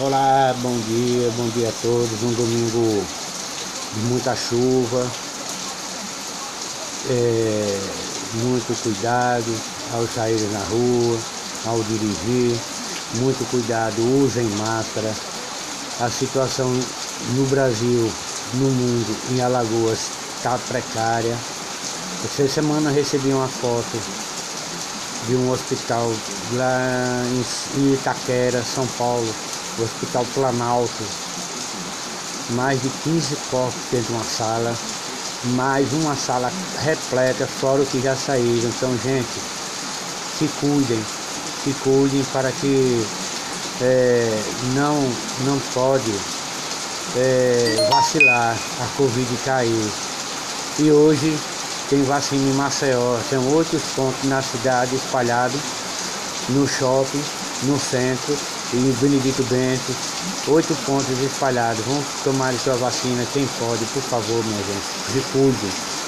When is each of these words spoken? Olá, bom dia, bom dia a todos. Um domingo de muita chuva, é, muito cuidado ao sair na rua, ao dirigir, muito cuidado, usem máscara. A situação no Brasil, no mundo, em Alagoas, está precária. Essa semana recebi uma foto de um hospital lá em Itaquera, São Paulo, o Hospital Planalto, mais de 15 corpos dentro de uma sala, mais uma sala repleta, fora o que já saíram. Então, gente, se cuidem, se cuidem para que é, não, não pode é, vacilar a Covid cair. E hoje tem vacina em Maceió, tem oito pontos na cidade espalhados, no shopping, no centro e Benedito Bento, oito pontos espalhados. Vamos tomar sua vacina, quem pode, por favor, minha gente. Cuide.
Olá, 0.00 0.52
bom 0.60 0.76
dia, 0.88 1.30
bom 1.36 1.48
dia 1.50 1.68
a 1.68 1.72
todos. 1.80 2.20
Um 2.24 2.32
domingo 2.32 3.06
de 3.92 4.00
muita 4.08 4.34
chuva, 4.34 5.08
é, 7.08 7.80
muito 8.42 8.82
cuidado 8.82 9.54
ao 9.92 10.04
sair 10.08 10.40
na 10.50 10.58
rua, 10.64 11.16
ao 11.66 11.80
dirigir, 11.84 12.58
muito 13.20 13.48
cuidado, 13.52 14.02
usem 14.20 14.44
máscara. 14.58 15.14
A 16.00 16.10
situação 16.10 16.68
no 17.36 17.46
Brasil, 17.46 18.10
no 18.54 18.70
mundo, 18.72 19.16
em 19.30 19.40
Alagoas, 19.42 20.08
está 20.36 20.58
precária. 20.66 21.38
Essa 22.24 22.48
semana 22.48 22.90
recebi 22.90 23.28
uma 23.28 23.46
foto 23.46 23.96
de 25.28 25.36
um 25.36 25.52
hospital 25.52 26.12
lá 26.54 27.22
em 27.76 27.94
Itaquera, 27.94 28.60
São 28.64 28.86
Paulo, 28.98 29.32
o 29.78 29.82
Hospital 29.82 30.24
Planalto, 30.34 31.04
mais 32.50 32.80
de 32.80 32.88
15 32.88 33.36
corpos 33.50 33.80
dentro 33.90 34.06
de 34.08 34.12
uma 34.12 34.24
sala, 34.24 34.74
mais 35.54 35.92
uma 35.92 36.16
sala 36.16 36.52
repleta, 36.82 37.46
fora 37.46 37.82
o 37.82 37.86
que 37.86 38.00
já 38.00 38.14
saíram. 38.14 38.68
Então, 38.68 38.96
gente, 38.98 39.40
se 40.38 40.48
cuidem, 40.60 41.04
se 41.62 41.72
cuidem 41.82 42.24
para 42.32 42.50
que 42.52 43.06
é, 43.80 44.42
não, 44.74 45.00
não 45.44 45.58
pode 45.72 46.12
é, 47.16 47.88
vacilar 47.90 48.56
a 48.80 48.96
Covid 48.96 49.36
cair. 49.44 49.90
E 50.78 50.90
hoje 50.90 51.36
tem 51.88 52.02
vacina 52.02 52.50
em 52.50 52.54
Maceió, 52.54 53.18
tem 53.30 53.38
oito 53.38 53.80
pontos 53.94 54.24
na 54.24 54.42
cidade 54.42 54.96
espalhados, 54.96 55.60
no 56.48 56.66
shopping, 56.66 57.22
no 57.64 57.78
centro 57.78 58.36
e 58.72 58.76
Benedito 59.00 59.42
Bento, 59.44 59.94
oito 60.48 60.74
pontos 60.86 61.18
espalhados. 61.20 61.84
Vamos 61.86 62.04
tomar 62.22 62.54
sua 62.54 62.74
vacina, 62.74 63.26
quem 63.32 63.46
pode, 63.58 63.84
por 63.86 64.02
favor, 64.02 64.44
minha 64.44 64.62
gente. 64.62 65.26
Cuide. 65.32 66.03